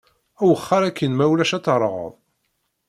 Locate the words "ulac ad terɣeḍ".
1.31-2.13